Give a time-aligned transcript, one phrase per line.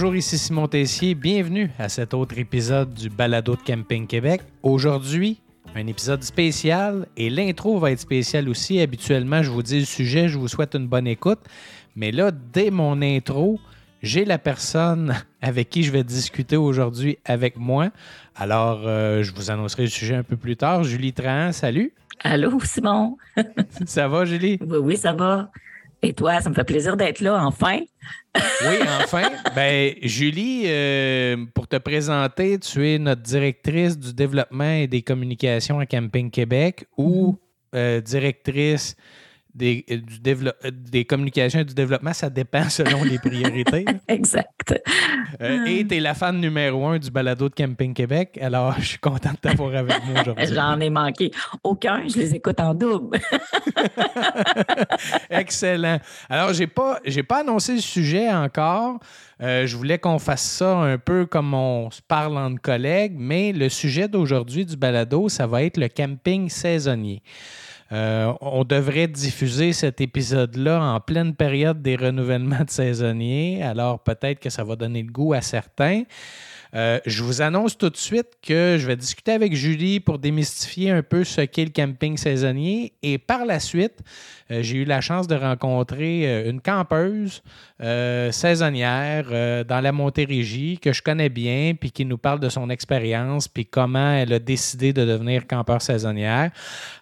[0.00, 1.14] Bonjour, ici Simon Tessier.
[1.14, 4.40] Bienvenue à cet autre épisode du Balado de Camping Québec.
[4.62, 5.42] Aujourd'hui,
[5.74, 8.80] un épisode spécial et l'intro va être spéciale aussi.
[8.80, 11.40] Habituellement, je vous dis le sujet, je vous souhaite une bonne écoute.
[11.96, 13.60] Mais là, dès mon intro,
[14.02, 17.90] j'ai la personne avec qui je vais discuter aujourd'hui avec moi.
[18.34, 20.82] Alors, euh, je vous annoncerai le sujet un peu plus tard.
[20.82, 21.92] Julie Tran, salut.
[22.24, 23.18] Allô, Simon.
[23.84, 24.58] ça va, Julie?
[24.62, 25.50] Oui, oui, ça va.
[26.02, 27.80] Et toi, ça me fait plaisir d'être là, enfin.
[28.34, 29.30] oui, enfin.
[29.54, 35.78] Ben, Julie, euh, pour te présenter, tu es notre directrice du développement et des communications
[35.78, 37.76] à Camping Québec ou mm-hmm.
[37.76, 38.96] euh, directrice
[39.54, 43.84] des, euh, du euh, des communications et du développement, ça dépend selon les priorités.
[44.08, 44.74] exact.
[45.40, 48.38] Euh, et tu es la fan numéro un du balado de Camping Québec.
[48.40, 50.46] Alors, je suis content de t'avoir avec moi aujourd'hui.
[50.54, 51.30] J'en ai manqué
[51.62, 52.06] aucun.
[52.08, 53.18] Je les écoute en double.
[55.30, 55.98] Excellent.
[56.28, 58.98] Alors, je n'ai pas, pas annoncé le sujet encore.
[59.40, 63.68] je voulais qu'on fasse ça un peu comme on se parle entre collègues, mais le
[63.68, 67.22] sujet d'aujourd'hui du balado, ça va être le camping saisonnier.
[67.92, 74.38] Euh, on devrait diffuser cet épisode-là en pleine période des renouvellements de saisonniers, alors peut-être
[74.38, 76.04] que ça va donner le goût à certains.
[76.74, 80.90] Euh, je vous annonce tout de suite que je vais discuter avec Julie pour démystifier
[80.90, 82.92] un peu ce qu'est le camping saisonnier.
[83.02, 84.00] Et par la suite,
[84.50, 87.42] euh, j'ai eu la chance de rencontrer euh, une campeuse
[88.30, 93.48] saisonnière dans la Montérégie que je connais bien, puis qui nous parle de son expérience,
[93.48, 96.50] puis comment elle a décidé de devenir campeur saisonnière.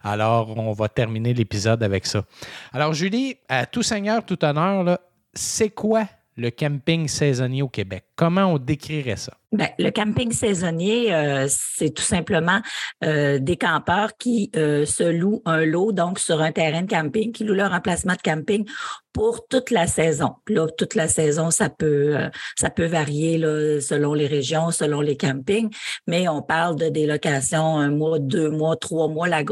[0.04, 2.24] Alors, on va terminer l'épisode avec ça.
[2.72, 4.98] Alors, Julie, à tout seigneur, tout honneur,
[5.34, 6.06] c'est quoi
[6.38, 8.04] le camping saisonnier au Québec?
[8.14, 9.34] Comment on décrirait ça?
[9.50, 12.60] Bien, le camping saisonnier, euh, c'est tout simplement
[13.02, 17.32] euh, des campeurs qui euh, se louent un lot, donc sur un terrain de camping,
[17.32, 18.66] qui louent leur emplacement de camping
[19.12, 20.34] pour toute la saison.
[20.48, 22.16] là, toute la saison, ça peut,
[22.56, 25.70] ça peut varier là, selon les régions, selon les campings,
[26.06, 29.28] mais on parle de des locations un mois, deux mois, trois mois.
[29.28, 29.42] La,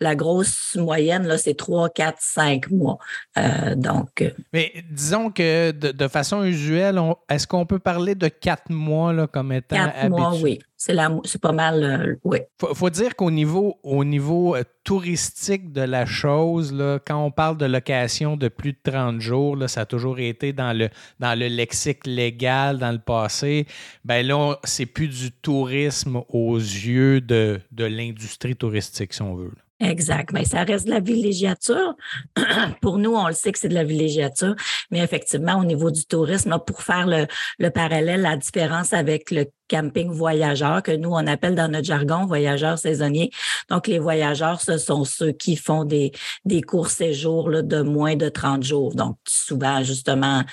[0.00, 2.98] la grosse moyenne, là, c'est trois, quatre, cinq mois.
[3.76, 4.24] donc.
[4.52, 9.26] Mais disons que de, de façon usuelle, est-ce qu'on peut parler de quatre mois là,
[9.26, 10.58] comme étant Quatre mois, oui.
[10.84, 12.38] C'est, pas mal, euh, oui.
[12.60, 17.30] Faut, faut dire qu'au niveau, au niveau euh, touristique de la chose, là, quand on
[17.30, 20.88] parle de location de plus de 30 jours, là, ça a toujours été dans le,
[21.20, 23.68] dans le lexique légal dans le passé.
[24.04, 29.52] Ben là, c'est plus du tourisme aux yeux de, de l'industrie touristique, si on veut.
[29.82, 30.32] Exact.
[30.32, 31.96] Mais ça reste de la villégiature.
[32.80, 34.54] pour nous, on le sait que c'est de la villégiature,
[34.90, 37.26] mais effectivement, au niveau du tourisme, pour faire le,
[37.58, 42.26] le, parallèle, la différence avec le camping voyageur, que nous, on appelle dans notre jargon
[42.26, 43.30] voyageurs saisonniers.
[43.70, 46.12] Donc, les voyageurs, ce sont ceux qui font des,
[46.44, 48.94] des courts séjours là, de moins de 30 jours.
[48.94, 50.44] Donc, souvent, justement,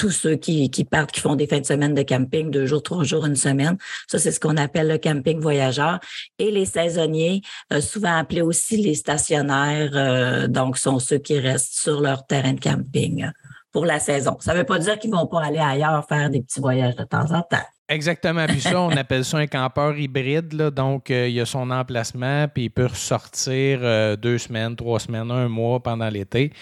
[0.00, 3.04] tous ceux qui, partent, qui font des fins de semaine de camping, deux jours, trois
[3.04, 3.76] jours, une semaine.
[4.06, 6.00] Ça, c'est ce qu'on appelle le camping voyageur.
[6.38, 11.74] Et les saisonniers, euh, souvent appelés aussi les stationnaires, euh, donc sont ceux qui restent
[11.74, 13.30] sur leur terrain de camping
[13.72, 14.38] pour la saison.
[14.40, 16.96] Ça ne veut pas dire qu'ils ne vont pas aller ailleurs faire des petits voyages
[16.96, 17.58] de temps en temps.
[17.90, 18.46] Exactement.
[18.46, 20.48] Puis ça, on appelle ça un campeur hybride.
[20.70, 25.48] Donc, euh, il a son emplacement, puis il peut ressortir deux semaines, trois semaines, un
[25.48, 26.52] mois pendant l'été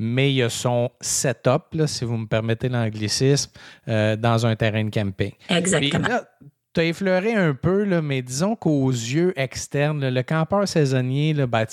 [0.00, 3.50] mais il y a son setup, si vous me permettez l'anglicisme,
[3.86, 5.32] euh, dans un terrain de camping.
[5.50, 6.20] Exactement.
[6.72, 11.46] tu as effleuré un peu, là, mais disons qu'aux yeux externes, le campeur saisonnier, là,
[11.46, 11.66] ben,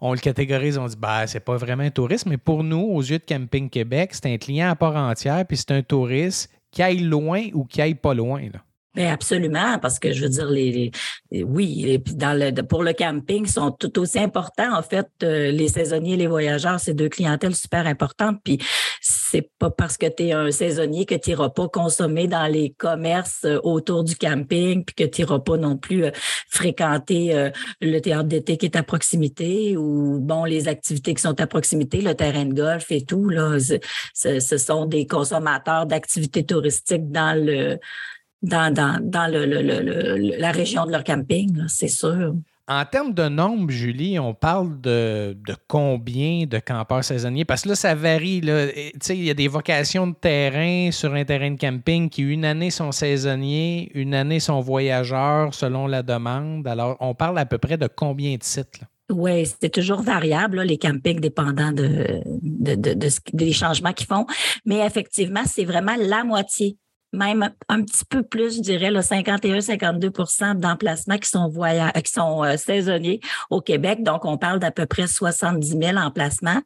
[0.00, 3.02] on le catégorise, on dit bah c'est pas vraiment un touriste, mais pour nous, aux
[3.02, 6.80] yeux de Camping Québec, c'est un client à part entière, puis c'est un touriste qui
[6.80, 8.42] aille loin ou qui aille pas loin.
[8.42, 8.60] Là.
[8.94, 10.92] Bien, absolument, parce que je veux dire, les,
[11.32, 14.72] oui, et puis dans le, pour le camping, sont tout aussi importants.
[14.72, 18.38] En fait, euh, les saisonniers, les voyageurs, c'est deux clientèles super importantes.
[18.44, 18.58] Puis
[19.00, 22.70] c'est pas parce que tu es un saisonnier que tu n'iras pas consommer dans les
[22.70, 26.10] commerces euh, autour du camping, puis que tu n'iras pas non plus euh,
[26.48, 27.50] fréquenter
[27.80, 32.00] le théâtre d'été qui est à proximité ou bon, les activités qui sont à proximité,
[32.00, 33.28] le terrain de golf et tout.
[33.28, 37.78] Là, ce, ce sont des consommateurs d'activités touristiques dans le
[38.44, 42.34] dans, dans, le, la région de leur camping, c'est sûr.
[42.66, 45.36] En termes de nombre, Julie, on parle de,
[45.68, 47.44] combien de campeurs saisonniers?
[47.44, 48.40] Parce que là, ça varie.
[48.40, 52.70] Il y a des vocations de terrain sur un terrain de camping qui, une année,
[52.70, 56.66] sont saisonniers, une année, sont voyageurs selon la demande.
[56.66, 58.80] Alors, on parle à peu près de combien de sites?
[59.10, 64.24] Oui, c'est toujours variable, les campings, dépendant de, de, des changements qu'ils font.
[64.64, 66.78] Mais effectivement, c'est vraiment la moitié
[67.14, 71.52] même un petit peu plus, je dirais, 51-52% d'emplacements qui sont
[72.04, 73.20] qui sont euh, saisonniers
[73.50, 74.02] au Québec.
[74.02, 76.60] Donc, on parle d'à peu près 70 000 emplacements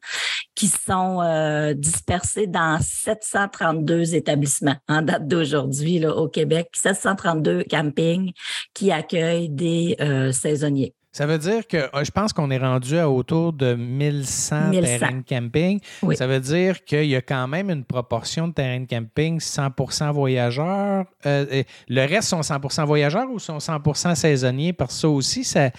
[0.55, 8.31] qui sont euh, dispersés dans 732 établissements en date d'aujourd'hui au Québec, 732 campings
[8.73, 10.93] qui accueillent des euh, saisonniers.
[11.11, 15.17] Ça veut dire que euh, je pense qu'on est rendu à autour de 1100, terrains
[15.17, 15.79] de camping.
[16.15, 20.11] Ça veut dire qu'il y a quand même une proportion de terrains de camping 100%
[20.11, 21.05] voyageurs.
[21.25, 24.73] Euh, le reste sont 100% voyageurs ou sont 100% saisonniers?
[24.73, 25.71] Parce que ça aussi, ça,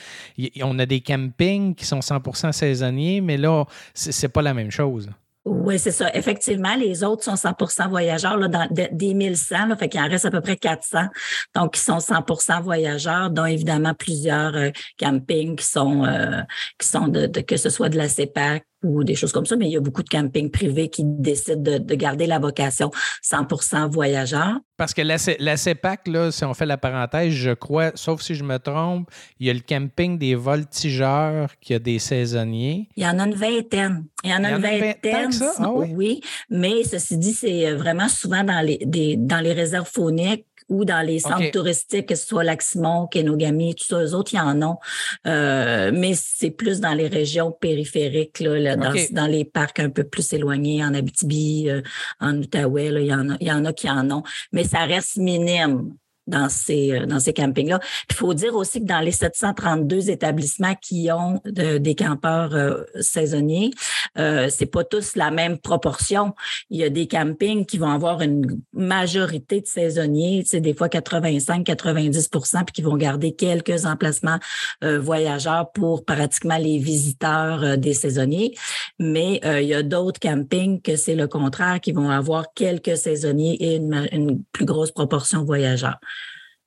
[0.63, 5.09] on a des campings qui sont 100% saisonniers, mais là, c'est pas la même chose.
[5.47, 6.15] Oui, c'est ça.
[6.15, 10.27] Effectivement, les autres sont 100% voyageurs, là, dans des 1100, là, fait qu'il en reste
[10.27, 11.07] à peu près 400.
[11.55, 16.43] Donc, ils sont 100% voyageurs, dont évidemment plusieurs euh, campings qui sont, euh,
[16.79, 19.67] qui sont de, que ce soit de la CEPAC ou des choses comme ça, mais
[19.67, 22.91] il y a beaucoup de campings privés qui décident de, garder la vocation
[23.23, 24.59] 100% voyageurs.
[24.77, 28.35] Parce que la, la CEPAC, là, si on fait la parenthèse, je crois, sauf si
[28.35, 32.89] je me trompe, il y a le camping des voltigeurs qui a des saisonniers.
[32.97, 34.07] Il y en a une vingtaine.
[34.25, 36.21] Il y en a, une vingtaine, ah oui.
[36.49, 41.05] Mais ceci dit, c'est vraiment souvent dans les, des, dans les réserves fauniques ou dans
[41.05, 44.63] les centres touristiques, que ce soit Lac-Simon, Kenogami, tout ça, eux autres, il y en
[44.63, 44.79] ont.
[45.27, 50.33] Euh, mais c'est plus dans les régions périphériques, là, dans, les parcs un peu plus
[50.33, 51.83] éloignés, en Abitibi, euh,
[52.21, 54.23] en Outaouais, il, y en a, il y en a qui en ont.
[54.53, 55.93] Mais ça reste minime
[56.27, 57.81] dans ces, euh, dans ces campings-là.
[58.09, 63.71] Il faut dire aussi que dans les 732 établissements qui ont des campeurs euh, saisonniers,
[64.19, 66.35] euh, c'est pas tous la même proportion.
[66.71, 70.89] Il y a des campings qui vont avoir une majorité de saisonniers, c'est des fois
[70.89, 74.39] 85-90% puis qui vont garder quelques emplacements
[74.85, 78.55] euh, voyageurs pour pratiquement les visiteurs des saisonniers.
[78.99, 83.57] Mais il y a d'autres campings que c'est le contraire, qui vont avoir quelques saisonniers
[83.61, 85.99] et une, une plus grosse proportion voyageurs.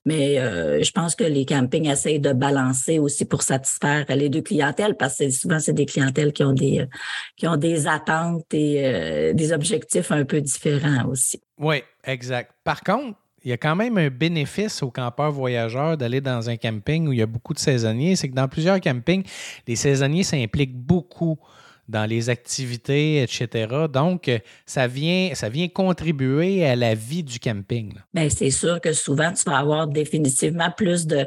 [0.06, 4.42] Mais euh, je pense que les campings essayent de balancer aussi pour satisfaire les deux
[4.42, 10.12] clientèles parce que souvent, c'est des clientèles qui ont des, attentes et euh, des objectifs
[10.12, 11.42] un peu différents aussi.
[11.58, 12.52] Oui, exact.
[12.64, 16.58] Par contre, il y a quand même un bénéfice aux campeurs voyageurs d'aller dans un
[16.58, 18.16] camping où il y a beaucoup de saisonniers.
[18.16, 19.24] C'est que dans plusieurs campings,
[19.68, 21.38] les saisonniers s'impliquent beaucoup
[21.90, 23.68] dans les activités, etc.
[23.92, 27.94] Donc, euh, ça vient, ça vient contribuer à la vie du camping.
[28.14, 31.26] Bien, c'est sûr que souvent, tu vas avoir définitivement plus de,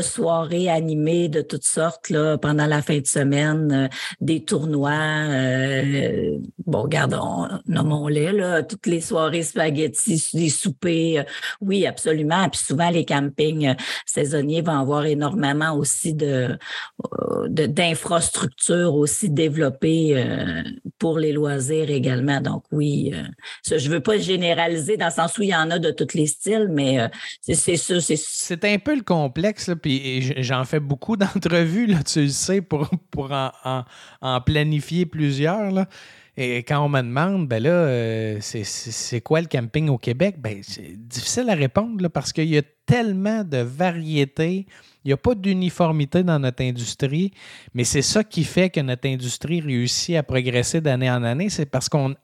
[0.00, 3.88] soirées animées de toutes sortes là, pendant la fin de semaine, euh,
[4.20, 4.90] des tournois.
[4.90, 11.24] Euh, bon, regardons, nommons-les, là, toutes les soirées spaghetti, des soupers.
[11.60, 12.48] oui, absolument.
[12.48, 13.74] Puis souvent, les campings
[14.04, 16.58] saisonniers vont avoir énormément aussi de,
[17.48, 20.62] d'infrastructures aussi développées euh,
[20.98, 22.40] pour les loisirs également.
[22.40, 23.22] Donc oui, euh,
[23.66, 26.14] je ne veux pas généraliser dans le sens où il y en a de tous
[26.14, 27.08] les styles, mais euh,
[27.40, 28.00] c'est ça.
[28.00, 33.30] C'est un peu le complexe, puis j'en fais beaucoup d'entrevues, tu le sais, pour, pour
[33.32, 35.70] en, planifier plusieurs.
[35.70, 35.88] Là.
[36.36, 40.36] Et quand on me demande, ben là, c'est quoi le camping au Québec?
[40.38, 44.66] Ben, c'est difficile à répondre parce qu'il y a tellement de variétés
[45.04, 47.32] il n'y a pas d'uniformité dans notre industrie,
[47.74, 51.48] mais c'est ça qui fait que notre industrie réussit à progresser d'année en année.
[51.48, 52.14] C'est parce qu'on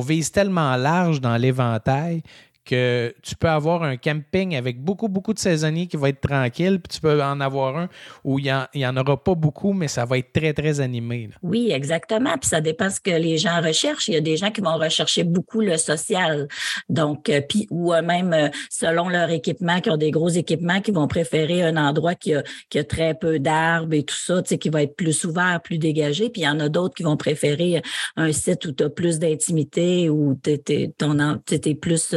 [0.00, 2.22] vise tellement large dans l'éventail
[2.64, 6.80] que tu peux avoir un camping avec beaucoup, beaucoup de saisonniers qui va être tranquille,
[6.80, 7.88] puis tu peux en avoir un
[8.24, 11.30] où il n'y en, aura pas beaucoup, mais ça va être très, très animé.
[11.42, 12.36] Oui, exactement.
[12.38, 14.08] Puis ça dépend ce que les gens recherchent.
[14.08, 16.48] Il y a des gens qui vont rechercher beaucoup le social.
[16.88, 20.92] Donc, euh, puis, ou même euh, selon leur équipement, qui ont des gros équipements, qui
[20.92, 24.50] vont préférer un endroit qui a, qui a très peu d'arbres et tout ça, tu
[24.50, 26.30] sais, qui va être plus ouvert, plus dégagé.
[26.30, 27.82] Puis il y en a d'autres qui vont préférer
[28.16, 32.14] un site où tu as plus d'intimité, où tu es, plus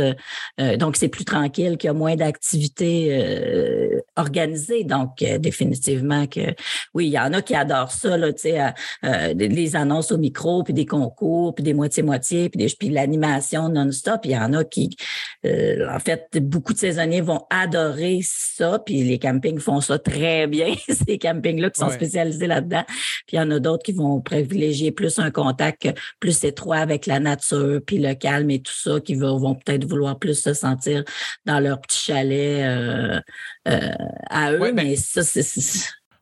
[0.60, 4.84] euh, donc, c'est plus tranquille, qu'il y a moins d'activités euh, organisées.
[4.84, 6.54] Donc, euh, définitivement que
[6.94, 8.74] oui, il y en a qui adorent ça, là, tu sais,
[9.36, 14.22] les annonces au micro, puis des concours, puis des moitiés-moitiés, puis, puis l'animation non-stop.
[14.26, 14.96] Il y en a qui,
[15.44, 20.74] en fait, beaucoup de saisonniers vont adorer ça, puis les campings font ça très bien,
[21.08, 22.84] ces campings-là qui sont spécialisés là-dedans.
[22.88, 25.90] Puis il y en a d'autres qui vont privilégier plus un contact
[26.20, 30.18] plus étroit avec la nature, puis le calme et tout ça, qui vont peut-être vouloir
[30.18, 31.04] plus se sentir
[31.46, 33.20] dans leur petit chalet euh,
[33.68, 33.92] euh,
[34.30, 34.60] à eux.
[34.60, 35.44] Ben, mais ça, c'est.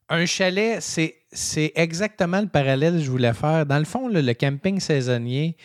[0.10, 3.65] Un chalet, c'est exactement le parallèle que je voulais faire.
[3.65, 5.57] Dans le fond, le camping saisonnier,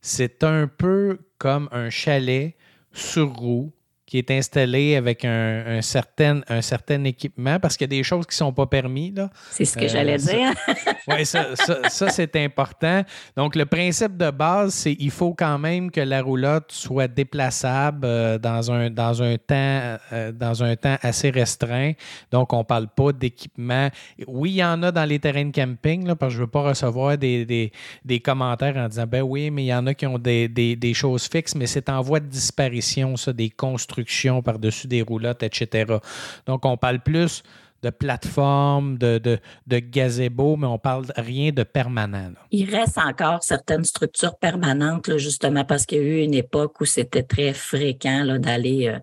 [0.00, 2.54] c'est un peu comme un chalet
[2.92, 3.72] sur roue
[4.08, 8.24] qui est installé avec un, certain, un certain équipement parce qu'il y a des choses
[8.24, 9.14] qui ne sont pas permis.
[9.50, 10.54] C'est ce que euh, j'allais dire.
[11.08, 13.02] oui, ça, ça, c'est important.
[13.36, 18.06] Donc, le principe de base, c'est qu'il faut quand même que la roulotte soit déplaçable
[18.06, 21.92] euh, dans, un, dans, un temps, euh, dans un temps assez restreint.
[22.32, 23.90] Donc, on ne parle pas d'équipement.
[24.26, 26.46] Oui, il y en a dans les terrains de camping, là, parce que je ne
[26.46, 29.92] veux pas recevoir des, des, commentaires en disant ben oui, mais il y en a
[29.92, 33.97] qui ont des, des choses fixes, mais c'est en voie de disparition, ça, des constructions
[34.42, 35.98] par-dessus des roulottes, etc.
[36.46, 37.42] Donc, on parle plus
[37.82, 39.18] de plateforme, de,
[39.66, 42.32] de, gazebo, mais on parle rien de permanent.
[42.50, 46.84] Il reste encore certaines structures permanentes, justement, parce qu'il y a eu une époque où
[46.84, 48.98] c'était très fréquent d'aller, euh,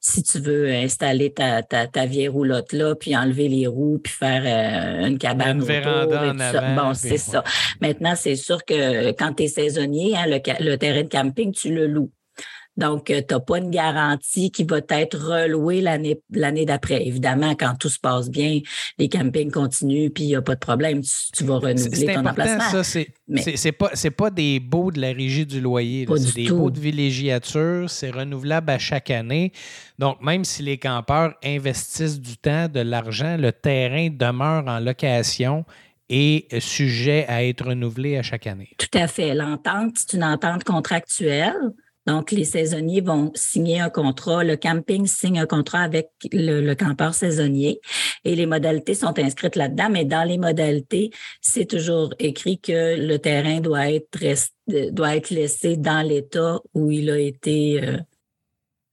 [0.00, 4.42] si tu veux, installer ta, ta, vieille roulotte là, puis enlever les roues, puis faire
[4.46, 5.58] euh, une cabane.
[5.58, 6.86] Une véranda en avant.
[6.86, 7.44] Bon, c'est ça.
[7.82, 11.74] Maintenant, c'est sûr que quand tu es saisonnier, hein, le, le terrain de camping, tu
[11.74, 12.10] le loues.
[12.76, 17.06] Donc, euh, tu n'as pas une garantie qui va être relouée l'année, l'année d'après.
[17.06, 18.60] Évidemment, quand tout se passe bien,
[18.98, 22.70] les campings continuent, puis il n'y a pas de problème, tu, vas renouveler ton emplacement.
[22.70, 23.08] Ça, c'est,
[23.56, 26.06] c'est, pas, c'est pas des baux de la régie du loyer.
[26.16, 27.88] C'est des baux de villégiature.
[27.88, 29.52] C'est renouvelable à chaque année.
[29.98, 35.64] Donc, même si les campeurs investissent du temps, de l'argent, le terrain demeure en location
[36.08, 38.70] et sujet à être renouvelé à chaque année.
[38.78, 39.34] Tout à fait.
[39.34, 41.72] L'entente, c'est une entente contractuelle.
[42.06, 47.14] Donc, les saisonniers vont signer un contrat, le camping signe un contrat avec le, campeur
[47.14, 47.80] saisonnier
[48.24, 53.18] et les modalités sont inscrites là-dedans, mais dans les modalités, c'est toujours écrit que le
[53.18, 54.18] terrain doit être,
[54.90, 57.96] doit être laissé dans l'état où il a été euh,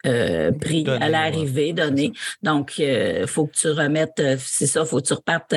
[0.05, 2.13] euh, pris à l'arrivée, donné.
[2.41, 5.55] Donc, il euh, faut que tu remettes, c'est ça, faut que tu repartes,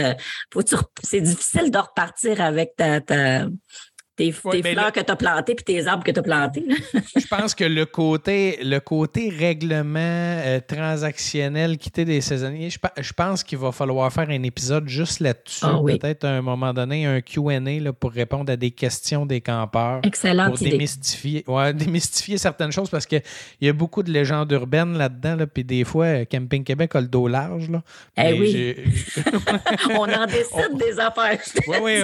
[0.53, 0.63] faut
[1.03, 3.47] c'est difficile de repartir avec ta, ta
[4.17, 6.65] tes, fleurs que tu as plantées puis tes arbres que tu as plantés.
[7.17, 13.43] je pense que le côté, le côté règlement euh, transactionnel quitter des saisonniers, je, pense
[13.43, 15.65] qu'il va falloir faire un épisode juste là-dessus.
[15.65, 17.61] Ah Peut-être à un moment donné, un QA
[17.99, 20.01] pour répondre à des questions des campeurs.
[20.05, 20.49] Excellent.
[20.49, 23.23] Pour démystifier, ouais, démystifier certaines choses parce qu'il
[23.61, 25.37] y a beaucoup de légendes urbaines là-dedans.
[25.37, 27.69] Là, puis des fois, Camping Québec a le dos large.
[27.69, 27.83] Là.
[28.17, 28.77] Eh oui.
[29.91, 31.41] on en décide des affaires.
[31.83, 32.01] oui,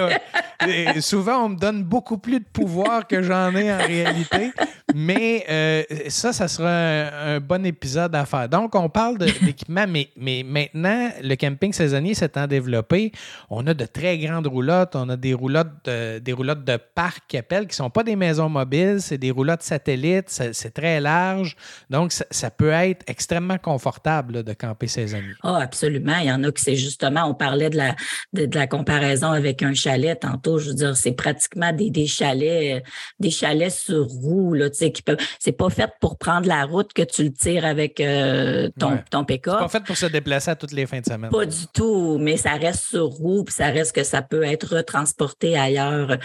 [0.65, 1.01] oui.
[1.01, 4.51] souvent, on me donne beaucoup beaucoup plus de pouvoir que j'en ai en réalité.
[4.95, 8.49] Mais euh, ça, ça sera un, bon épisode à faire.
[8.49, 13.11] Donc, on parle d'équipement, mais, mais maintenant, le camping saisonnier s'étant développé,
[13.51, 14.95] on a de très grandes roulottes.
[14.95, 18.03] On a des roulottes de, des roulottes de parc qui appellent, qui ne sont pas
[18.03, 21.55] des maisons mobiles, c'est des roulottes satellites, c'est très large.
[21.91, 25.33] Donc, ça, peut être extrêmement confortable de camper saisonnier.
[25.43, 26.17] Ah, absolument.
[26.19, 27.95] Il y en a qui c'est justement, on parlait de la,
[28.33, 30.57] de, la comparaison avec un chalet tantôt.
[30.57, 32.83] Je veux dire, c'est pratiquement des des chalets,
[33.19, 35.17] des chalets sur roues, là, tu sais, qui peuvent.
[35.39, 39.25] C'est pas fait pour prendre la route que tu le tires avec euh, ton, ton
[39.25, 39.55] pick-up.
[39.57, 41.31] C'est pas fait pour se déplacer à toutes les fins de semaine.
[41.31, 44.75] Pas du tout, mais ça reste sur roue, puis ça reste que ça peut être
[44.75, 46.17] retransporté ailleurs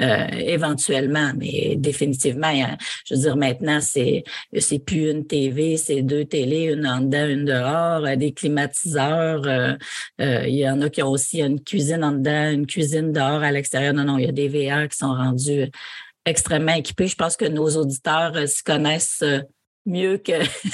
[0.00, 1.32] euh, éventuellement.
[1.36, 2.52] Mais définitivement,
[3.04, 4.24] je veux dire, maintenant, c'est,
[4.58, 9.42] c'est plus une TV, c'est deux télés, une en dedans, une dehors, euh, des climatiseurs.
[10.18, 13.52] il y en a qui ont aussi une cuisine en dedans, une cuisine dehors à
[13.52, 13.94] l'extérieur.
[13.94, 15.70] Non, non, il y a des VR qui sont rendus
[16.24, 17.08] extrêmement équipés.
[17.08, 19.40] Je pense que nos auditeurs euh, se connaissent euh,
[19.86, 20.32] mieux que,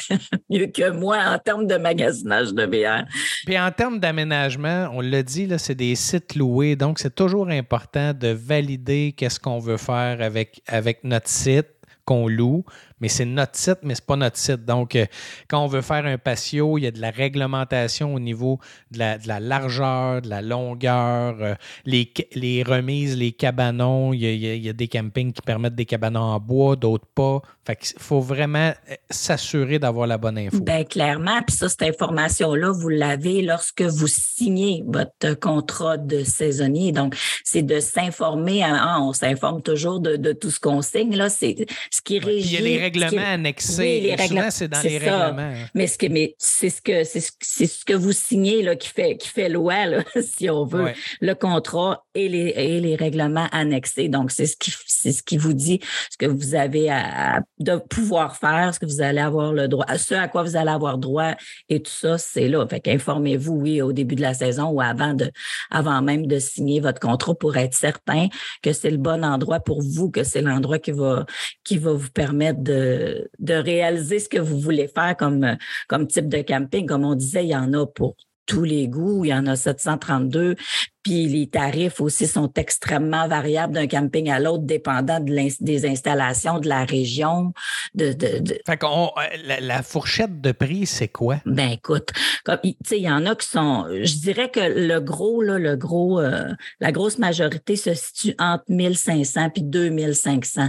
[0.51, 3.05] mieux que moi en termes de magasinage de VR.
[3.47, 8.13] Puis en termes d'aménagement, on l'a dit, c'est des sites loués, donc c'est toujours important
[8.13, 11.69] de valider qu'est-ce qu'on veut faire avec, avec notre site
[12.05, 12.65] qu'on loue
[13.01, 14.65] mais c'est notre site, mais ce n'est pas notre site.
[14.65, 15.07] Donc, euh,
[15.49, 18.61] quand on veut faire un patio, il y a de la réglementation au niveau
[18.91, 24.13] de la, largeur, de la longueur, euh, les, les, remises, les cabanons.
[24.13, 27.43] Il y, a, des campings qui permettent des cabanons en bois, d'autres pas.
[27.67, 30.61] Fait qu'il faut vraiment euh, s'assurer d'avoir la bonne info.
[30.61, 31.43] Bien, clairement.
[31.43, 36.93] Puis ça, cette information-là, vous l'avez lorsque vous signez votre contrat de saisonnier.
[36.93, 38.63] Donc, c'est de s'informer.
[38.63, 41.17] Hein, on s'informe toujours de, tout ce qu'on signe.
[41.17, 44.17] Là, c'est ce qui régit règlements annexés.
[44.51, 45.53] c'est dans les règlements.
[45.75, 49.17] Mais, ce que, mais c'est ce que c'est ce, que vous signez là, qui fait
[49.17, 54.09] qui fait loi, là, si on veut, le contrat et les, et les règlements annexés.
[54.09, 57.77] Donc, c'est ce qui c'est ce qui vous dit ce que vous avez à, de
[57.77, 60.99] pouvoir faire, ce que vous allez avoir le droit, ce à quoi vous allez avoir
[60.99, 61.35] droit
[61.69, 62.67] et tout ça, c'est là.
[62.69, 65.31] Fait qu'informez-vous, oui, au début de la saison ou avant de
[65.71, 68.29] avant même de signer votre contrat pour être certain
[68.63, 71.27] que c'est le bon endroit pour vous, que c'est l'endroit qui va
[71.65, 72.74] qui va vous permettre de
[73.39, 75.57] de, réaliser ce que vous voulez faire comme,
[75.89, 76.87] comme type de camping.
[76.87, 78.17] Comme on disait, il y en a pour
[78.47, 79.25] tous les goûts.
[79.25, 80.57] Il y en a 732.
[81.03, 86.69] Puis les tarifs aussi sont extrêmement variables d'un camping à l'autre, dépendant des installations, de
[86.69, 87.53] la région.
[87.95, 91.37] De, de, Fait qu'on, euh, la, fourchette de prix, c'est quoi?
[91.45, 92.11] Ben écoute,
[92.91, 93.87] il y en a qui sont.
[93.91, 96.49] Je dirais que le gros, là, le gros, euh,
[96.81, 100.69] la grosse majorité se situe entre 1500 puis 2500 euh,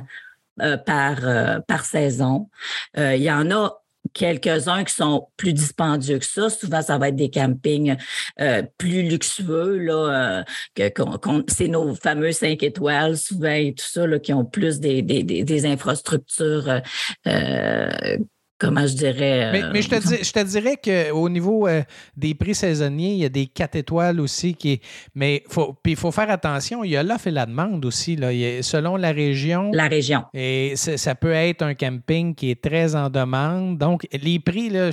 [0.85, 2.49] par, par saison.
[2.97, 3.71] Il y en a
[4.13, 6.49] quelques-uns qui sont plus dispendieux que ça.
[6.49, 7.95] Souvent, ça va être des campings
[8.39, 9.77] euh, plus luxueux.
[9.77, 10.43] Là, euh,
[10.75, 11.01] que,
[11.47, 15.23] c'est nos fameux cinq étoiles, souvent, et tout ça, là, qui ont plus des, des,
[15.23, 16.81] des, infrastructures
[17.27, 18.17] euh,
[18.57, 19.51] comment je dirais.
[19.51, 21.83] Mais, mais je, te euh, je, te dirais qu'au niveau euh,
[22.15, 24.81] des prix saisonniers, il y a des 4 étoiles aussi qui.
[25.13, 28.15] Mais faut, il faut faire attention, il y a l'offre et la demande aussi.
[28.15, 28.29] Là.
[28.61, 29.71] selon la région.
[29.73, 30.25] La région.
[30.33, 33.77] Et ça peut être un camping qui est très en demande.
[33.77, 34.91] Donc, les prix, là,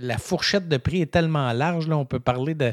[0.00, 1.88] la fourchette de prix est tellement large.
[1.88, 2.72] Là, on peut parler de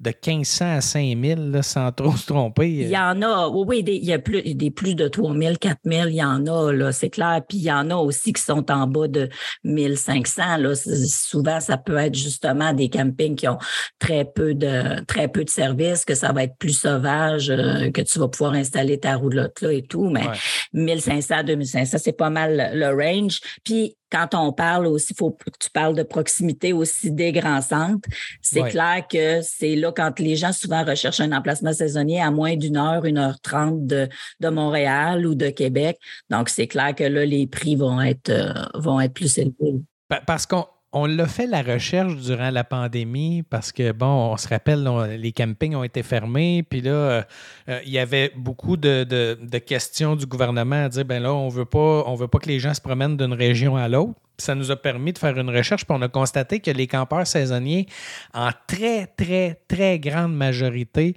[0.00, 2.68] de 1500 à 5000 sans trop se tromper.
[2.68, 6.16] Il y en a, oui, il y a plus, des plus de 3000, 4000, il
[6.16, 7.40] y en a, là, c'est clair.
[7.48, 9.28] Puis il y en a aussi qui sont en bas de
[9.62, 10.56] 1500.
[10.58, 10.74] Là.
[10.74, 13.58] Souvent, ça peut être justement des campings qui ont
[13.98, 18.02] très peu de, très peu de services, que ça va être plus sauvage, euh, que
[18.02, 20.10] tu vas pouvoir installer ta roulotte là et tout.
[20.10, 20.26] Mais
[20.72, 23.40] 1500, 2500, c'est pas mal le range.
[23.64, 28.08] Puis quand on parle aussi, faut que tu parles de proximité aussi des grands centres.
[28.40, 32.56] C'est clair que c'est là quand les gens souvent recherchent un emplacement saisonnier à moins
[32.56, 35.98] d'une heure, une heure trente de, de Montréal ou de Québec.
[36.30, 39.80] Donc, c'est clair que là, les prix vont être, euh, vont être plus élevés.
[40.26, 44.46] Parce qu'on on l'a fait la recherche durant la pandémie parce que, bon, on se
[44.46, 47.22] rappelle, les campings ont été fermés, puis là, euh,
[47.68, 51.64] euh, il y avait beaucoup de, questions du gouvernement à dire, ben là, on veut
[51.64, 54.14] pas, on veut pas que les gens se promènent d'une région à l'autre.
[54.38, 57.26] Ça nous a permis de faire une recherche, puis on a constaté que les campeurs
[57.26, 57.86] saisonniers,
[58.32, 61.16] en très, très, très grande majorité,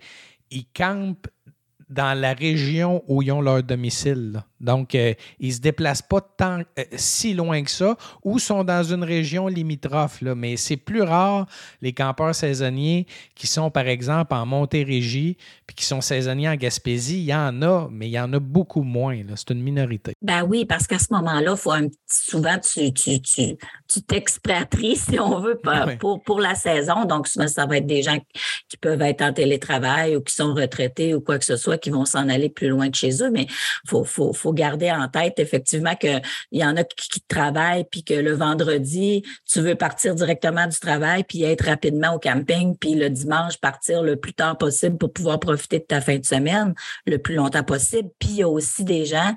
[0.50, 1.28] ils campent
[1.88, 4.44] dans la région où ils ont leur domicile.
[4.60, 8.64] Donc, euh, ils ne se déplacent pas tant, euh, si loin que ça ou sont
[8.64, 10.22] dans une région limitrophe.
[10.22, 10.36] Là.
[10.36, 11.48] Mais c'est plus rare,
[11.82, 17.20] les campeurs saisonniers qui sont, par exemple, en Montérégie puis qui sont saisonniers en Gaspésie.
[17.20, 19.18] Il y en a, mais il y en a beaucoup moins.
[19.36, 20.14] C'est une minorité.
[20.22, 21.74] Ben oui, parce qu'à ce moment-là, faut
[22.08, 25.60] souvent, tu, tu, tu, tu t'expatries, si on veut,
[26.00, 27.06] pour, pour, la saison.
[27.06, 28.18] Donc, souvent, ça va être des gens
[28.70, 31.90] qui peuvent être en télétravail ou qui sont retraités ou quoi que ce soit, qui
[31.90, 33.30] vont s'en aller plus loin de chez eux.
[33.30, 37.86] Mais il faut, faut faut garder en tête effectivement qu'il y en a qui, travaillent,
[37.90, 42.76] puis que le vendredi, tu veux partir directement du travail, puis être rapidement au camping,
[42.78, 46.26] puis le dimanche, partir le plus tard possible pour pouvoir profiter de ta fin de
[46.26, 46.74] semaine
[47.06, 48.10] le plus longtemps possible.
[48.20, 49.36] Puis il y a aussi des gens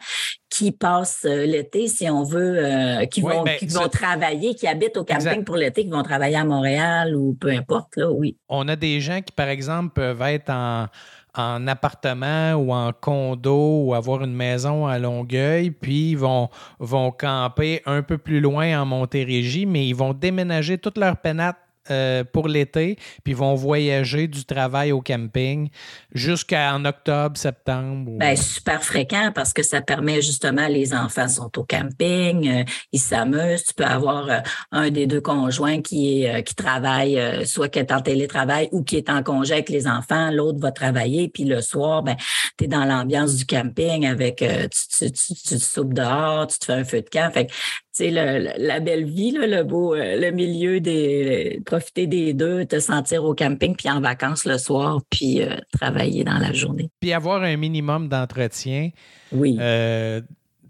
[0.51, 4.67] qui passent euh, l'été, si on veut, euh, qui, vont, ben, qui vont travailler, qui
[4.67, 8.37] habitent au camping pour l'été, qui vont travailler à Montréal ou peu importe, là, oui.
[8.49, 10.87] On a des gens qui, par exemple, peuvent être en
[11.41, 16.49] en appartement ou en condo ou avoir une maison à Longueuil, puis ils vont,
[16.79, 21.57] vont camper un peu plus loin en Montérégie, mais ils vont déménager toute leur pénate
[21.91, 25.71] euh, pour l'été, puis vont voyager du travail au camping
[26.13, 28.13] jusqu'en octobre, septembre.
[28.19, 33.01] Bien, super fréquent parce que ça permet justement, les enfants sont au camping, euh, ils
[33.01, 33.65] s'amusent.
[33.65, 34.39] Tu peux avoir euh,
[34.73, 39.09] un des deux conjoints qui, qui travaille, soit qui est en télétravail ou qui est
[39.09, 42.17] en congé avec les enfants, l'autre va travailler, puis le soir, ben,
[42.59, 46.67] tu es dans l'ambiance du camping avec, tu, tu, tu, tu, soupes dehors, tu te
[46.67, 47.31] fais un feu de camp.
[47.33, 47.49] Fait
[48.01, 53.25] c'est la belle vie, le beau, euh, le milieu des, profiter des deux, te sentir
[53.25, 56.89] au camping, puis en vacances le soir, puis euh, travailler dans la journée.
[57.01, 58.91] Puis avoir un minimum d'entretien.
[59.33, 59.59] Oui.
[59.61, 60.23] Euh,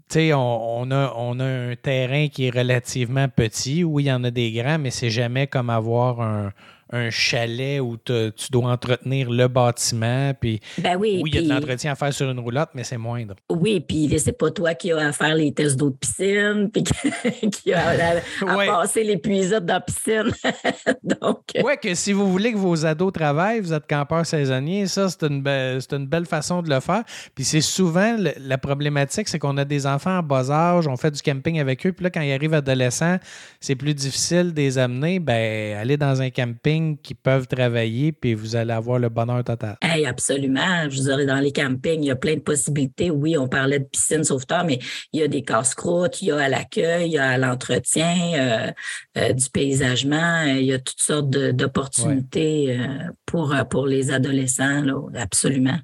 [0.09, 3.85] tu sais, on, a, on a un terrain qui est relativement petit.
[3.85, 6.51] Oui, il y en a des grands, mais c'est jamais comme avoir un,
[6.91, 10.33] un chalet où tu dois entretenir le bâtiment.
[10.39, 12.97] Puis, ben oui, il y a de l'entretien à faire sur une roulotte, mais c'est
[12.97, 13.35] moindre.
[13.49, 16.83] Oui, puis c'est pas toi qui as à faire les tests d'eau de piscine, puis
[17.51, 20.31] qui a à, passer les puisettes dans la piscine.
[21.03, 21.39] Donc...
[21.55, 25.09] Euh, oui, que si vous voulez que vos ados travaillent, vous êtes campeur saisonnier, ça,
[25.09, 27.03] c'est une, une belle façon de le faire.
[27.35, 31.11] Puis c'est souvent la problématique, c'est qu'on a des enfants en bas âge, on fait
[31.11, 33.17] du camping avec eux, puis là, quand ils arrivent adolescents,
[33.59, 35.19] c'est plus difficile de les amener.
[35.19, 39.77] Ben, aller dans un camping, qui peuvent travailler, puis vous allez avoir le bonheur total.
[39.81, 40.87] Hey, absolument.
[40.89, 43.11] Vous dirais, dans les campings, il y a plein de possibilités.
[43.11, 44.79] Oui, on parlait de piscine sauveteur, mais
[45.13, 48.15] il y a des casse-croûtes, il y a à l'accueil, il y a à l'entretien,
[48.35, 48.71] euh,
[49.17, 54.95] euh, du paysagement, il y a toutes sortes d'opportunités euh, pour, pour les adolescents, là,
[55.15, 55.77] absolument.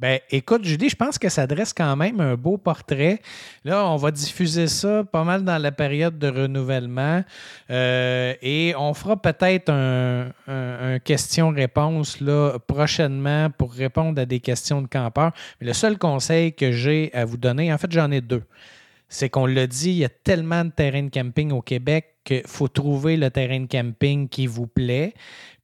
[0.00, 3.20] Ben, écoute, Julie, je pense que ça dresse quand même un beau portrait.
[3.64, 7.22] Là, on va diffuser ça pas mal dans la période de renouvellement
[7.70, 14.82] euh, et on fera peut-être un, un, question-réponse là prochainement pour répondre à des questions
[14.82, 15.30] de campeurs.
[15.60, 18.42] Mais le seul conseil que j'ai à vous donner, en fait, j'en ai deux.
[19.08, 22.42] C'est qu'on l'a dit, il y a tellement de terrains de camping au Québec qu'il
[22.46, 25.14] faut trouver le terrain de camping qui vous plaît.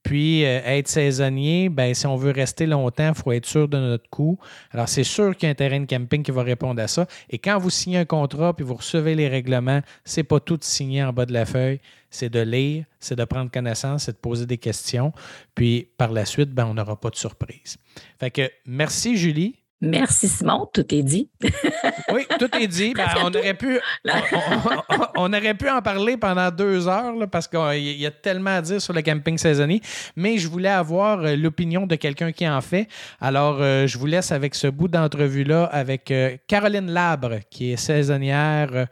[0.03, 3.79] Puis, euh, être saisonnier, ben, si on veut rester longtemps, il faut être sûr de
[3.79, 4.39] notre coût.
[4.71, 7.07] Alors, c'est sûr qu'il y a un terrain de camping qui va répondre à ça.
[7.29, 11.05] Et quand vous signez un contrat puis vous recevez les règlements, c'est pas tout signé
[11.05, 11.81] en bas de la feuille.
[12.11, 15.13] C'est de lire, c'est de prendre connaissance, c'est de poser des questions.
[15.55, 17.77] Puis, par la suite, ben, on n'aura pas de surprise.
[18.19, 19.60] Fait que, merci, Julie.
[19.83, 21.31] Merci Simon, tout est dit.
[22.13, 22.93] oui, tout est dit.
[22.93, 23.81] Ben, on, aurait pu,
[25.17, 28.83] on, aurait pu en parler pendant deux heures parce qu'il y a tellement à dire
[28.83, 29.81] sur le camping saisonnier,
[30.17, 32.89] mais je voulais avoir euh, l'opinion de quelqu'un qui en fait.
[33.23, 37.77] Alors, euh, je vous laisse avec ce bout d'entrevue-là avec euh, Caroline Labre, qui est
[37.77, 38.87] saisonnière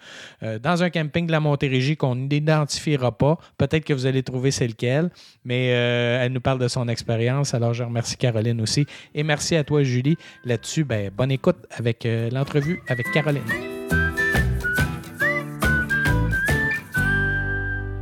[0.63, 3.37] dans un camping de la Montérégie qu'on n'identifiera pas.
[3.59, 5.11] Peut-être que vous allez trouver c'est lequel,
[5.45, 7.53] mais elle nous parle de son expérience.
[7.55, 8.87] Alors, je remercie Caroline aussi.
[9.15, 13.43] Et merci à toi, Julie, là-dessus ben, bonne écoute avec euh, l'entrevue avec Caroline.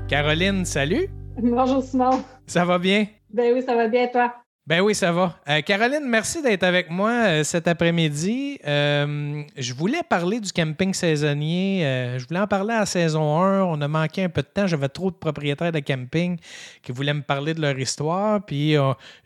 [0.09, 1.09] Caroline, salut.
[1.37, 2.23] Bonjour Simon.
[2.47, 3.07] Ça va bien?
[3.31, 4.35] Ben oui, ça va bien, toi?
[4.67, 5.39] Ben oui, ça va.
[5.49, 8.59] Euh, Caroline, merci d'être avec moi euh, cet après-midi.
[8.65, 12.17] je voulais parler du camping saisonnier.
[12.19, 13.63] je voulais en parler à saison 1.
[13.63, 14.67] On a manqué un peu de temps.
[14.67, 16.39] J'avais trop de propriétaires de camping
[16.83, 18.45] qui voulaient me parler de leur histoire.
[18.45, 18.75] Puis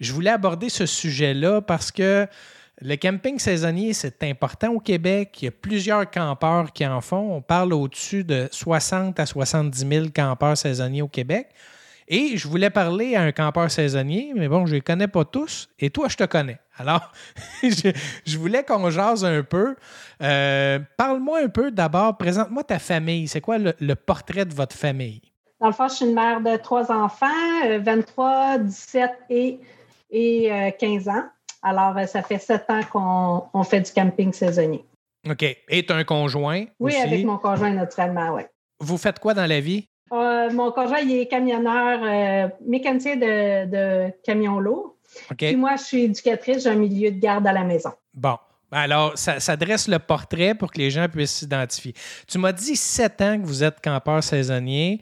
[0.00, 2.26] je voulais aborder ce sujet-là parce que
[2.82, 5.36] le camping saisonnier, c'est important au Québec.
[5.42, 7.36] Il y a plusieurs campeurs qui en font.
[7.36, 11.48] On parle au-dessus de 60 à 70 000 campeurs saisonniers au Québec.
[12.12, 15.24] Et je voulais parler à un campeur saisonnier, mais bon, je ne les connais pas
[15.24, 15.68] tous.
[15.78, 16.58] Et toi, je te connais.
[16.76, 17.12] Alors,
[17.62, 19.76] je, voulais qu'on jase un peu.
[20.20, 23.28] Euh, parle-moi un peu d'abord, présente-moi ta famille.
[23.28, 25.20] C'est quoi le, portrait de votre famille?
[25.60, 27.26] Dans le fond, je suis une mère de trois enfants,
[27.78, 29.60] 23, euh, 17 et,
[30.10, 31.24] et 15 euh, ans.
[31.62, 32.80] Alors, euh, ça fait sept ans
[33.52, 34.84] qu'on fait du camping saisonnier.
[35.28, 35.42] OK.
[35.42, 36.64] Et tu un conjoint?
[36.78, 38.42] Oui, avec mon conjoint, naturellement, oui.
[38.80, 39.86] Vous faites quoi dans la vie?
[40.12, 44.96] Euh, mon conjoint, il est camionneur, euh, mécanicien de, de camions lourds.
[45.30, 45.38] OK.
[45.38, 47.90] Puis moi, je suis éducatrice, j'ai un milieu de garde à la maison.
[48.14, 48.38] Bon.
[48.72, 51.92] Alors, ça, ça, dresse le portrait pour que les gens puissent s'identifier.
[52.28, 55.00] Tu m'as dit sept ans que vous êtes campeur saisonnier.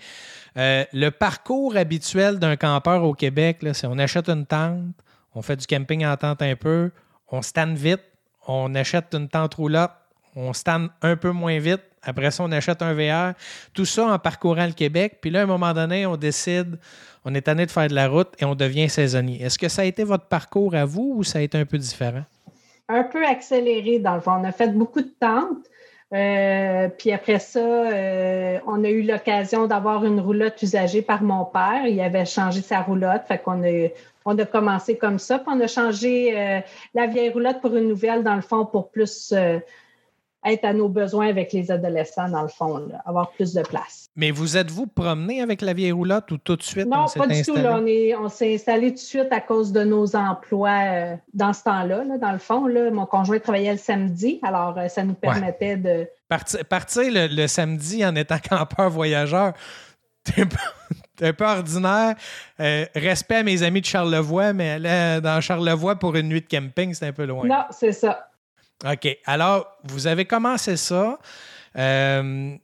[0.57, 4.95] le parcours habituel d'un campeur au Québec, c'est on achète une tente,
[5.39, 6.91] on fait du camping en tente un peu,
[7.31, 8.03] on stanne vite,
[8.49, 9.93] on achète une tente roulotte,
[10.35, 13.35] on stanne un peu moins vite, après ça, on achète un VR.
[13.73, 15.19] Tout ça en parcourant le Québec.
[15.21, 16.79] Puis là, à un moment donné, on décide,
[17.25, 19.43] on est tanné de faire de la route et on devient saisonnier.
[19.43, 21.79] Est-ce que ça a été votre parcours à vous ou ça a été un peu
[21.79, 22.25] différent?
[22.89, 24.33] Un peu accéléré, dans le fond.
[24.33, 25.67] On a fait beaucoup de tentes.
[26.15, 31.45] Euh, puis après ça, euh, on a eu l'occasion d'avoir une roulotte usagée par mon
[31.45, 31.87] père.
[31.87, 33.89] Il avait changé sa roulotte, fait qu'on a,
[34.25, 35.39] on a commencé comme ça.
[35.39, 36.61] Puis on a changé euh,
[36.95, 39.35] la vieille roulotte pour une nouvelle, dans le fond, pour plus
[40.53, 44.09] être à nos besoins avec les adolescents, dans le fond, avoir plus de place.
[44.17, 46.87] Mais vous êtes-vous promené avec la vieille roulotte ou tout de suite?
[46.87, 47.55] Non, pas du tout.
[47.57, 52.05] on, s'est installé tout de suite à cause de nos emplois euh, dans ce temps-là.
[52.19, 56.09] dans le fond, là, mon conjoint travaillait le samedi, alors euh, ça nous permettait de.
[56.29, 59.53] Partir, le, samedi en étant campeur voyageur,
[60.25, 60.43] c'est
[61.23, 62.15] un peu ordinaire.
[62.61, 66.49] Euh, respect à mes amis de Charlevoix, mais aller dans Charlevoix pour une nuit de
[66.49, 67.47] camping, c'est un peu loin.
[67.47, 68.29] Non, c'est ça.
[68.85, 69.19] OK.
[69.25, 71.19] Alors, vous avez commencé ça.
[71.77, 72.57] Euh,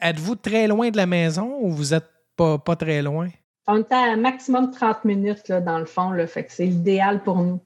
[0.00, 3.28] êtes-vous très loin de la maison ou vous n'êtes pas, pas très loin?
[3.66, 6.68] On est à un maximum 30 minutes là, dans le fond, là, fait que c'est
[6.68, 7.60] idéal pour nous.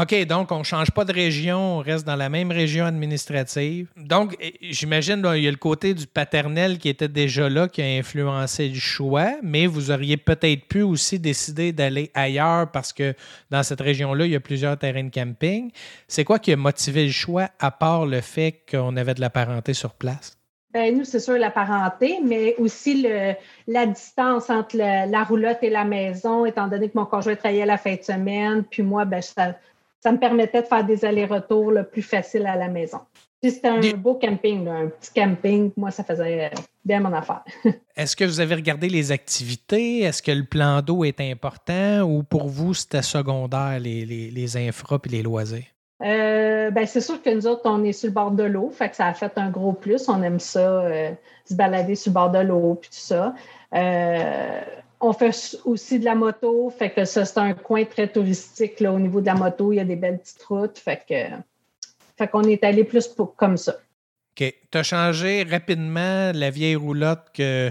[0.00, 3.88] OK, donc on ne change pas de région, on reste dans la même région administrative.
[3.98, 7.84] Donc, j'imagine il y a le côté du paternel qui était déjà là, qui a
[7.84, 13.14] influencé le choix, mais vous auriez peut-être pu aussi décider d'aller ailleurs parce que
[13.50, 15.70] dans cette région-là, il y a plusieurs terrains de camping.
[16.08, 19.28] C'est quoi qui a motivé le choix, à part le fait qu'on avait de la
[19.28, 20.38] parenté sur place?
[20.72, 23.34] Ben, nous, c'est sûr la parenté, mais aussi le,
[23.66, 27.76] la distance entre la roulotte et la maison, étant donné que mon conjoint travaillait la
[27.76, 29.56] fin de semaine, puis moi, ben, ça,
[30.00, 33.00] ça me permettait de faire des allers-retours le plus facile à la maison.
[33.42, 35.70] C'était un beau camping, un petit camping.
[35.76, 36.50] Moi, ça faisait
[36.84, 37.42] bien mon affaire.
[37.96, 40.00] Est-ce que vous avez regardé les activités?
[40.00, 44.56] Est-ce que le plan d'eau est important ou pour vous, c'était secondaire, les, les, les
[44.56, 45.64] infras et les loisirs?
[46.02, 48.88] Euh, ben, c'est sûr que nous autres, on est sur le bord de l'eau, fait
[48.88, 50.08] que ça a fait un gros plus.
[50.08, 51.10] On aime ça, euh,
[51.44, 53.34] se balader sur le bord de l'eau, puis tout ça.
[53.74, 54.60] Euh,
[55.00, 58.92] on fait aussi de la moto, fait que ça, c'est un coin très touristique là,
[58.92, 59.72] au niveau de la moto.
[59.72, 61.42] Il y a des belles petites routes, fait que
[62.18, 63.76] Fait qu'on est allé plus pour, comme ça.
[64.38, 64.54] OK.
[64.70, 67.70] Tu as changé rapidement la vieille roulotte que,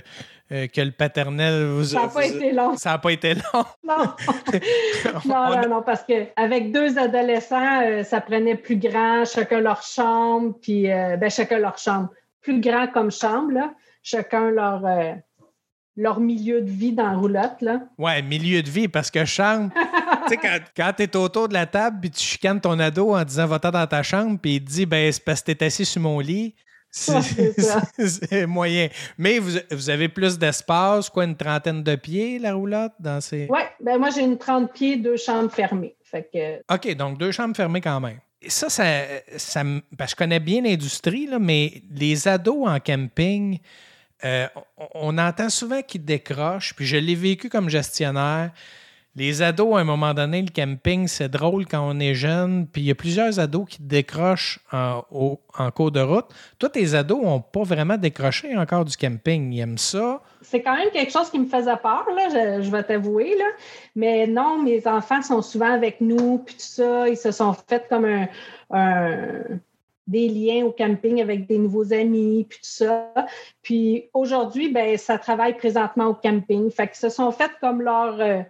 [0.52, 2.76] euh, que le paternel vous Ça n'a pas été long.
[2.76, 3.66] Ça n'a pas été long.
[3.84, 4.14] Non.
[5.26, 10.56] non, non, non, parce qu'avec deux adolescents, euh, ça prenait plus grand, chacun leur chambre,
[10.62, 12.10] puis euh, ben, chacun leur chambre.
[12.42, 13.74] Plus grand comme chambre, là.
[14.02, 14.82] chacun leur,
[16.00, 17.62] leur milieu de vie dans la roulotte.
[17.62, 17.82] Là.
[17.98, 19.72] Ouais, milieu de vie, parce que chambre,
[20.28, 23.14] tu sais, quand, quand tu es autour de la table, puis tu chicanes ton ado
[23.14, 25.64] en disant va-t'en dans ta chambre, puis il te dit ben, c'est parce que tu
[25.64, 26.56] es assis sur mon lit.
[26.92, 28.88] C'est moyen.
[29.16, 33.46] Mais vous, vous avez plus d'espace, quoi, une trentaine de pieds, la roulotte, dans ces.
[33.48, 35.96] Oui, ben moi j'ai une 30 pieds, deux chambres fermées.
[36.04, 36.74] Fait que...
[36.74, 38.18] OK, donc deux chambres fermées quand même.
[38.48, 38.86] ça, ça,
[39.38, 43.60] ça, je connais bien l'industrie, mais les ados en camping,
[44.26, 44.48] euh,
[44.94, 48.52] on, entend souvent qu'ils décrochent, puis je l'ai vécu comme gestionnaire.
[49.16, 52.84] Les ados, à un moment donné, le camping, c'est drôle quand on est jeune, puis
[52.84, 55.02] il y a plusieurs ados qui décrochent en,
[55.76, 56.28] cours de route.
[56.60, 59.52] Toi, tes ados n'ont pas vraiment décroché encore du camping.
[59.52, 60.22] Ils aiment ça.
[60.42, 63.36] C'est quand même quelque chose qui me faisait peur, là, je, vais t'avouer.
[63.96, 67.10] Mais non, mes enfants sont souvent avec nous, puis tout ça.
[67.10, 68.28] Ils se sont fait comme un
[70.10, 73.14] des liens au camping avec des nouveaux amis, puis tout ça.
[73.62, 76.70] Puis aujourd'hui, ben ça travaille présentement au camping.
[76.72, 78.42] Fait que se sont fait comme leur, euh,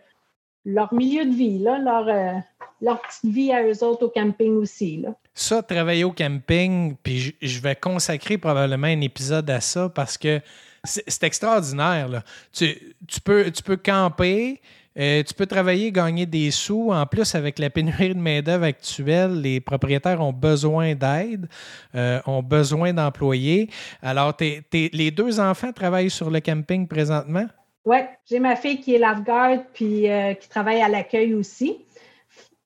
[0.63, 2.39] leur milieu de vie, là, leur, euh,
[2.81, 4.97] leur petite vie à eux autres au camping aussi.
[4.97, 5.09] Là.
[5.33, 10.39] Ça, travailler au camping, puis je vais consacrer probablement un épisode à ça parce que
[10.85, 12.07] c'est extraordinaire.
[12.07, 12.23] Là.
[12.53, 14.61] Tu, tu, peux, tu peux camper,
[14.99, 16.91] euh, tu peux travailler, gagner des sous.
[16.91, 21.47] En plus, avec la pénurie de main-d'œuvre actuelle, les propriétaires ont besoin d'aide,
[21.95, 23.69] euh, ont besoin d'employés.
[24.01, 24.35] Alors,
[24.71, 27.47] les deux enfants travaillent sur le camping présentement?
[27.85, 27.97] Oui,
[28.29, 31.77] j'ai ma fille qui est lifeguard puis euh, qui travaille à l'accueil aussi.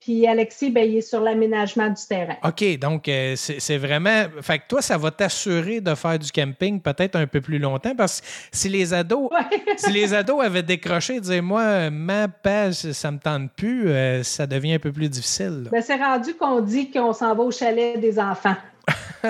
[0.03, 2.35] Puis Alexis, ben, il est sur l'aménagement du terrain.
[2.43, 4.25] OK, donc euh, c'est vraiment.
[4.41, 7.95] Fait que toi, ça va t'assurer de faire du camping peut-être un peu plus longtemps
[7.95, 9.29] parce que si les ados,
[9.77, 14.45] si les ados avaient décroché, disaient moi, ma page, ça me tente plus, euh, ça
[14.45, 15.69] devient un peu plus difficile.
[15.71, 18.57] Ben, c'est rendu qu'on dit qu'on s'en va au chalet des enfants.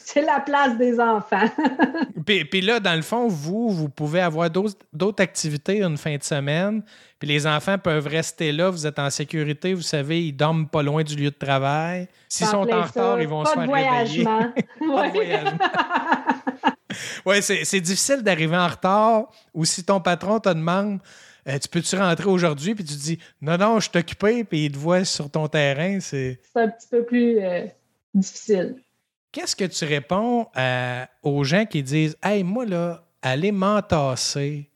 [0.00, 1.48] c'est la place des enfants.
[2.24, 6.82] puis, là, dans le fond, vous, vous pouvez avoir d'autres activités une fin de semaine,
[7.24, 10.82] puis les enfants peuvent rester là, vous êtes en sécurité, vous savez, ils dorment pas
[10.82, 12.06] loin du lieu de travail.
[12.28, 14.24] S'ils sont en retard, ils vont se faire réveiller.
[14.24, 15.58] pas de voyagement.
[17.24, 21.00] oui, c'est difficile d'arriver en retard ou si ton patron te demande
[21.48, 22.74] euh, tu peux-tu rentrer aujourd'hui?
[22.74, 26.00] Puis tu dis non, non, je suis occupé, puis il te voit sur ton terrain.
[26.00, 27.66] C'est un petit peu plus euh,
[28.12, 28.76] difficile.
[29.32, 34.70] Qu'est-ce que tu réponds euh, aux gens qui disent Hey, moi, là, aller m'entasser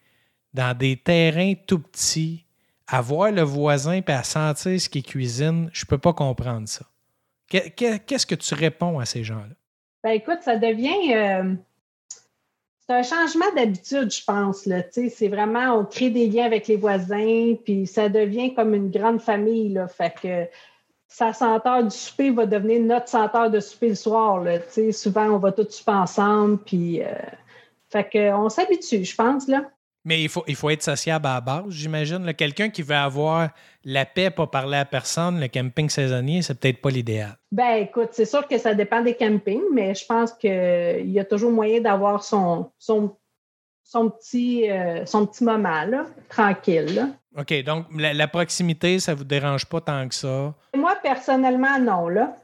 [0.59, 2.45] dans des terrains tout petits,
[2.89, 6.85] à voir le voisin et à sentir ce qu'il cuisine, je peux pas comprendre ça.
[7.49, 9.55] Qu'est-ce que tu réponds à ces gens-là?
[10.03, 11.15] Ben écoute, ça devient.
[11.15, 11.55] Euh,
[12.81, 14.69] c'est un changement d'habitude, je pense.
[14.93, 19.21] C'est vraiment, on crée des liens avec les voisins, puis ça devient comme une grande
[19.21, 19.69] famille.
[19.69, 20.49] Là, fait que
[21.07, 24.45] sa senteur du souper va devenir notre senteur de souper le soir.
[24.91, 26.59] Souvent, on va tous souper ensemble.
[26.59, 27.13] Puis, euh,
[27.91, 29.47] fait qu'on s'habitue, je pense.
[29.47, 29.65] Là.
[30.09, 32.33] Mais il faut, il faut être sociable à la base, j'imagine.
[32.33, 33.51] Quelqu'un qui veut avoir
[33.85, 37.37] la paix, pas parler à personne, le camping saisonnier, c'est peut-être pas l'idéal.
[37.53, 41.25] Ben écoute, c'est sûr que ça dépend des campings, mais je pense qu'il y a
[41.27, 43.19] toujours moyen d'avoir son, son,
[43.85, 46.95] son, petit, euh, son petit moment là, tranquille.
[46.95, 47.09] Là.
[47.39, 50.55] OK, donc la, proximité, ça ne vous dérange pas tant que ça?
[50.75, 52.09] Moi, personnellement, non.
[52.09, 52.35] Là.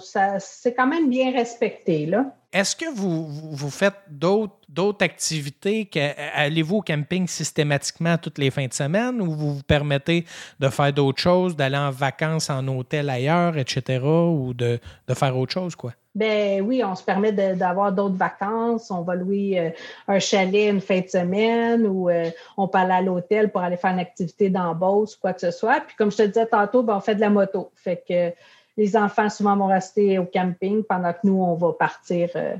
[0.00, 2.06] C'est quand même bien respecté.
[2.06, 2.26] Là.
[2.52, 5.88] Est-ce que vous, vous faites d'autres activités?
[6.34, 10.24] Allez-vous au camping systématiquement toutes les fins de semaine ou vous vous permettez
[10.58, 15.36] de faire d'autres choses, d'aller en vacances en hôtel ailleurs, etc., ou de, de faire
[15.36, 15.92] autre chose, quoi?
[16.14, 18.90] Ben oui, on se permet d'avoir d'autres vacances.
[18.90, 19.70] On va louer euh,
[20.08, 23.76] un chalet une fin de semaine ou euh, on peut aller à l'hôtel pour aller
[23.76, 25.80] faire une activité d'embauche ou quoi que ce soit.
[25.86, 27.70] Puis comme je te disais tantôt, ben, on fait de la moto.
[27.76, 28.32] Fait que
[28.78, 32.56] les enfants souvent vont rester au camping pendant que nous, on va partir euh,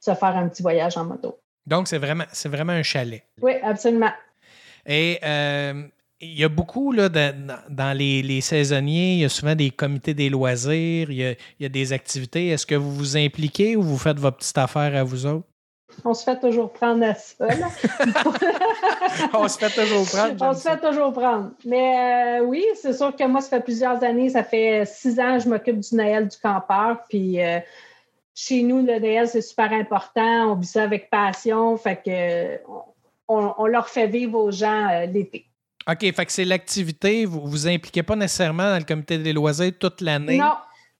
[0.00, 1.38] se faire un petit voyage en moto.
[1.66, 3.24] Donc, c'est vraiment, vraiment un chalet.
[3.42, 4.12] Oui, absolument.
[4.86, 5.18] Et
[6.20, 10.30] il y a beaucoup là, dans les, saisonniers, il y a souvent des comités des
[10.30, 12.48] loisirs, il y a, des activités.
[12.48, 15.46] Est-ce que vous vous impliquez ou vous faites votre petite affaire à vous autres?
[16.04, 17.46] On se fait toujours prendre à ça.
[19.34, 20.36] On se fait toujours prendre.
[20.40, 21.50] On se fait toujours prendre.
[21.64, 25.36] Mais euh, oui, c'est sûr que moi, ça fait plusieurs années, ça fait six ans
[25.36, 26.98] que je m'occupe du Noël du campeur.
[27.08, 27.58] Puis euh,
[28.34, 30.52] chez nous, le Noël, c'est super important.
[30.52, 31.76] On vit ça avec passion.
[31.76, 32.60] Fait que
[33.28, 35.46] on, leur fait vivre aux gens euh, l'été.
[35.90, 37.24] OK, fait que c'est l'activité.
[37.24, 40.38] Vous vous impliquez pas nécessairement dans le comité des loisirs toute l'année?
[40.38, 40.54] Non.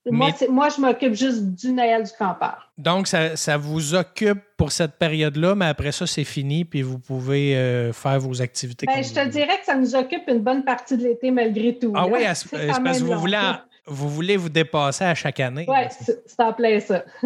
[0.05, 2.71] Moi, moi, je m'occupe juste du Noël du campeur.
[2.77, 7.55] Donc, ça, vous occupe pour cette période-là, mais après ça, c'est fini, puis vous pouvez
[7.55, 8.85] euh, faire vos activités.
[8.85, 11.93] Ben, je te dirais que ça nous occupe une bonne partie de l'été malgré tout.
[11.95, 13.51] Ah oui, c'est parce que vous voulez,
[13.85, 15.65] vous voulez vous dépasser à chaque année.
[15.67, 17.03] Oui, c'est en plein ça.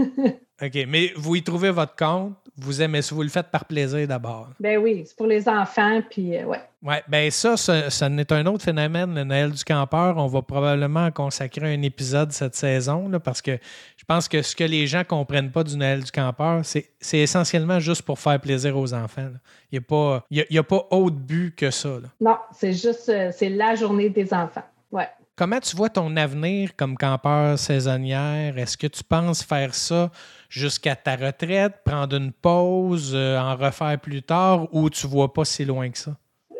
[0.63, 4.07] OK, mais vous y trouvez votre compte, vous aimez ça, vous le faites par plaisir
[4.07, 4.49] d'abord.
[4.59, 6.61] Ben oui, c'est pour les enfants, puis euh, ouais.
[6.83, 10.17] Oui, bien ça, ça, n'est un autre phénomène, le Noël du campeur.
[10.17, 13.57] On va probablement consacrer un épisode cette saison, là, parce que
[13.97, 17.17] je pense que ce que les gens ne comprennent pas du Noël du campeur, c'est
[17.17, 19.31] essentiellement juste pour faire plaisir aux enfants.
[19.71, 21.97] Il n'y a, pas, il a pas autre but que ça.
[22.21, 24.63] Non, c'est juste, euh, c'est la journée des enfants.
[24.91, 25.07] Ouais.
[25.35, 28.55] Comment tu vois ton avenir comme campeur saisonnière?
[28.55, 30.11] Est-ce que tu penses faire ça
[30.53, 35.45] jusqu'à ta retraite, prendre une pause, euh, en refaire plus tard ou tu vois pas
[35.45, 36.11] si loin que ça?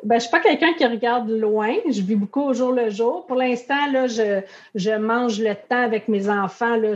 [0.03, 1.75] Ben, je ne suis pas quelqu'un qui regarde loin.
[1.85, 3.25] Je vis beaucoup au jour le jour.
[3.27, 4.41] Pour l'instant, là, je,
[4.73, 6.75] je, mange le temps avec mes enfants.
[6.75, 6.95] Là,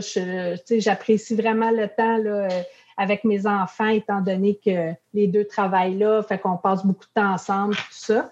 [0.68, 2.48] j'apprécie vraiment le temps là,
[2.96, 7.20] avec mes enfants, étant donné que les deux travaillent là, fait qu'on passe beaucoup de
[7.20, 8.28] temps ensemble, tout ça.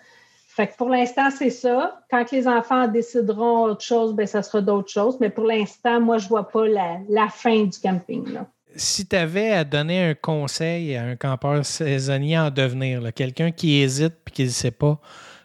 [0.48, 2.00] Fait que pour l'instant, c'est ça.
[2.10, 5.18] Quand les enfants décideront autre chose, ben, ça sera d'autres choses.
[5.20, 8.32] Mais pour l'instant, moi, je ne vois pas la, la, fin du camping.
[8.32, 8.46] Là.
[8.76, 13.80] Si tu avais à donner un conseil à un campeur saisonnier en devenir, quelqu'un qui
[13.80, 15.00] hésite et qui ne sait pas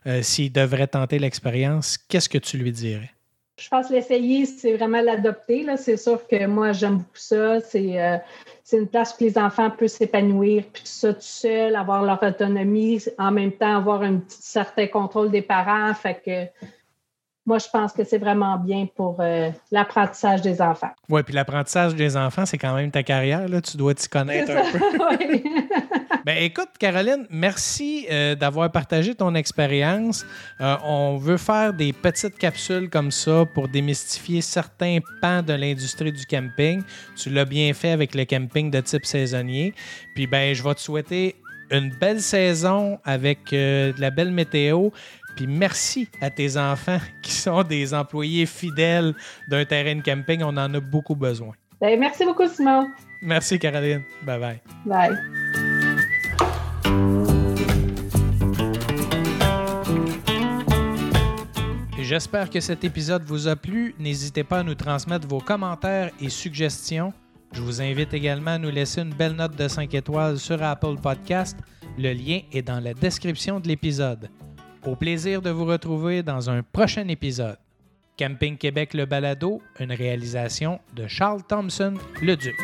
[0.06, 3.12] euh, s'il devrait tenter l'expérience, qu'est-ce que tu lui dirais?
[3.60, 5.68] Je pense l'essayer, c'est vraiment l'adopter.
[5.78, 7.62] C'est sûr que moi, j'aime beaucoup ça.
[7.62, 8.18] C'est euh,
[8.64, 12.24] c'est une place où les enfants peuvent s'épanouir, puis tout ça tout seul, avoir leur
[12.24, 15.94] autonomie, en même temps avoir un certain contrôle des parents.
[15.94, 16.68] Fait que
[17.52, 20.92] moi, je pense que c'est vraiment bien pour euh, l'apprentissage des enfants.
[21.10, 23.46] Oui, puis l'apprentissage des enfants, c'est quand même ta carrière.
[23.50, 23.60] Là.
[23.60, 24.80] Tu dois t'y connaître un peu.
[26.26, 30.26] ben, écoute, Caroline, merci euh, d'avoir partagé ton expérience.
[30.62, 36.14] Euh, on veut faire des petites capsules comme ça pour démystifier certains pans de l'industrie
[36.14, 36.82] du camping.
[37.18, 39.74] Tu l'as bien fait avec le camping de type saisonnier.
[40.16, 41.36] Puis, ben, je vais te souhaiter
[41.70, 44.90] une belle saison avec de la belle météo.
[45.36, 49.14] Puis merci à tes enfants qui sont des employés fidèles
[49.50, 50.42] d'un terrain de camping.
[50.44, 51.54] On en a beaucoup besoin.
[51.80, 52.88] Ben, merci beaucoup, Simon.
[53.22, 54.04] Merci, Caroline.
[54.24, 54.62] Bye bye.
[54.86, 55.18] Bye.
[62.12, 63.96] J'espère que cet épisode vous a plu.
[63.98, 67.14] N'hésitez pas à nous transmettre vos commentaires et suggestions.
[67.54, 70.96] Je vous invite également à nous laisser une belle note de 5 étoiles sur Apple
[71.02, 71.58] Podcast.
[71.98, 74.30] Le lien est dans la description de l'épisode.
[74.84, 77.58] Au plaisir de vous retrouver dans un prochain épisode.
[78.18, 82.56] Camping Québec Le Balado, une réalisation de Charles Thompson, le Duc.